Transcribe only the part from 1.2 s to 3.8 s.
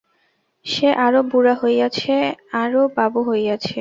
বুড়া হইয়াছে, আরও বাবু হইয়াছে।